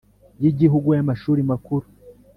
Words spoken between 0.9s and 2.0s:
y Amashuri Makuru